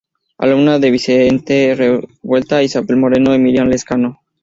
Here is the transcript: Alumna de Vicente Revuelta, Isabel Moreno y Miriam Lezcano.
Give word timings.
Alumna 0.39 0.79
de 0.79 0.89
Vicente 0.89 1.75
Revuelta, 1.75 2.63
Isabel 2.63 2.97
Moreno 2.97 3.35
y 3.35 3.37
Miriam 3.37 3.67
Lezcano. 3.67 4.17